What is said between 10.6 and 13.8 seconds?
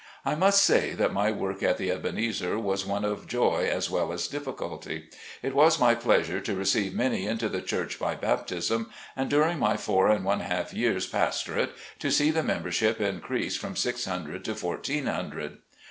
years' pastorate to see the membership increase from